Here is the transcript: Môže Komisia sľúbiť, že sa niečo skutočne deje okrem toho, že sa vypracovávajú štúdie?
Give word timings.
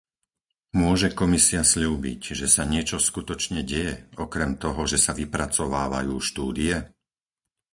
Môže 0.83 1.07
Komisia 1.21 1.61
sľúbiť, 1.73 2.21
že 2.39 2.47
sa 2.55 2.63
niečo 2.73 2.97
skutočne 3.09 3.61
deje 3.71 3.93
okrem 4.23 4.51
toho, 4.63 4.81
že 4.91 4.97
sa 5.05 5.11
vypracovávajú 5.19 6.15
štúdie? 6.29 6.75